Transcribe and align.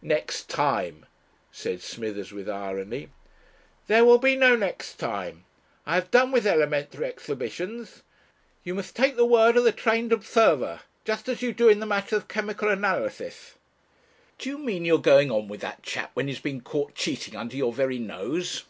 "Next 0.00 0.48
time" 0.48 1.04
said 1.52 1.82
Smithers 1.82 2.32
with 2.32 2.48
irony. 2.48 3.10
"There 3.86 4.02
will 4.02 4.16
be 4.16 4.34
no 4.34 4.56
next 4.56 4.94
time. 4.94 5.44
I 5.84 5.96
have 5.96 6.10
done 6.10 6.32
with 6.32 6.46
elementary 6.46 7.04
exhibitions. 7.06 8.00
You 8.62 8.72
must 8.74 8.96
take 8.96 9.16
the 9.16 9.26
word 9.26 9.58
of 9.58 9.64
the 9.64 9.72
trained 9.72 10.10
observer 10.10 10.80
just 11.04 11.28
as 11.28 11.42
you 11.42 11.52
do 11.52 11.68
in 11.68 11.80
the 11.80 11.86
matter 11.86 12.16
of 12.16 12.28
chemical 12.28 12.70
analysis." 12.70 13.56
"Do 14.38 14.48
you 14.48 14.56
mean 14.56 14.86
you 14.86 14.94
are 14.94 15.10
going 15.16 15.30
on 15.30 15.48
with 15.48 15.60
that 15.60 15.82
chap 15.82 16.12
when 16.14 16.28
he's 16.28 16.40
been 16.40 16.62
caught 16.62 16.94
cheating 16.94 17.36
under 17.36 17.54
your 17.58 17.74
very 17.74 17.98
nose?" 17.98 18.64